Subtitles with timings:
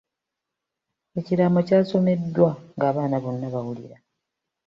[1.19, 3.97] Ekiraamo kyasomeddwa ng'abaana bonna bawulira.